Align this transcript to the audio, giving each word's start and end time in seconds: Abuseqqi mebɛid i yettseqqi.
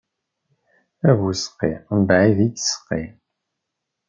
Abuseqqi 1.09 1.71
mebɛid 1.97 2.37
i 2.45 2.47
yettseqqi. 2.47 3.01